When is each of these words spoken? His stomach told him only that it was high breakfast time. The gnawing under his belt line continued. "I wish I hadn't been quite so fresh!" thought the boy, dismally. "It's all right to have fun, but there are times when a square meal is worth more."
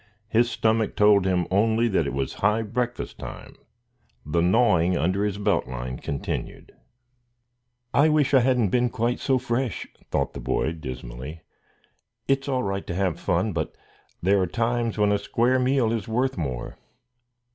His 0.29 0.49
stomach 0.49 0.95
told 0.95 1.27
him 1.27 1.45
only 1.51 1.87
that 1.89 2.07
it 2.07 2.13
was 2.13 2.33
high 2.41 2.63
breakfast 2.63 3.19
time. 3.19 3.55
The 4.25 4.41
gnawing 4.41 4.97
under 4.97 5.23
his 5.23 5.37
belt 5.37 5.67
line 5.67 5.97
continued. 5.99 6.71
"I 7.93 8.09
wish 8.09 8.33
I 8.33 8.39
hadn't 8.39 8.69
been 8.69 8.89
quite 8.89 9.19
so 9.19 9.37
fresh!" 9.37 9.85
thought 10.09 10.33
the 10.33 10.39
boy, 10.39 10.71
dismally. 10.71 11.41
"It's 12.27 12.49
all 12.49 12.63
right 12.63 12.87
to 12.87 12.95
have 12.95 13.19
fun, 13.19 13.53
but 13.53 13.75
there 14.23 14.41
are 14.41 14.47
times 14.47 14.97
when 14.97 15.11
a 15.11 15.19
square 15.19 15.59
meal 15.59 15.91
is 15.93 16.07
worth 16.07 16.35
more." 16.35 16.79